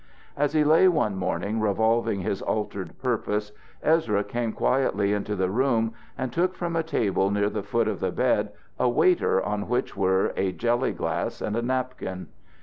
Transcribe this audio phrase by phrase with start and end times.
[0.35, 3.51] As he lay one morning revolving his altered purpose,
[3.83, 7.99] Ezra came quietly into the room and took from a table near the foot of
[7.99, 12.29] the bed a waiter on which were a jelly glass and a napkin.